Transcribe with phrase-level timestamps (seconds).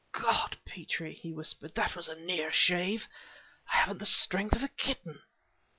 [0.13, 3.07] "God, Petrie!" he whispered, "that was a near shave!
[3.71, 5.21] I haven't the strength of a kitten!"